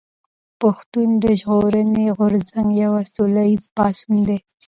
[0.61, 4.37] پښتون ژغورني غورځنګ يو سوله ايز پاڅون دي